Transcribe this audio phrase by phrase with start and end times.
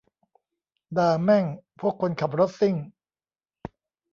[0.97, 1.45] ด่าแม่ง
[1.79, 2.75] พวกคนขับรถซิ่ง